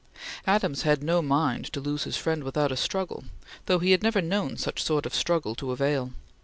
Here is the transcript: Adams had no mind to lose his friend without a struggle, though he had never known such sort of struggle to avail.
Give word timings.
Adams 0.47 0.81
had 0.81 1.03
no 1.03 1.21
mind 1.21 1.65
to 1.65 1.79
lose 1.79 2.05
his 2.05 2.17
friend 2.17 2.43
without 2.43 2.71
a 2.71 2.75
struggle, 2.75 3.23
though 3.67 3.77
he 3.77 3.91
had 3.91 4.01
never 4.01 4.19
known 4.19 4.57
such 4.57 4.81
sort 4.81 5.05
of 5.05 5.13
struggle 5.13 5.53
to 5.53 5.69
avail. 5.69 6.09